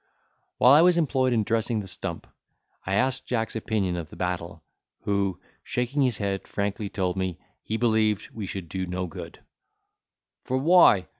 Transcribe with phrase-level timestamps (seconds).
[0.57, 2.25] While I was employed in dressing the stump,
[2.87, 4.63] I asked Jack's opinion of the battle,
[5.01, 9.41] who, shaking his head, frankly told me, he believed we should do no good:
[10.43, 11.05] "For why?